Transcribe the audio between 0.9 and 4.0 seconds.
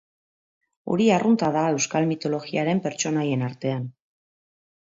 Hori arrunta da euskal mitologiaren pertsonaien artean.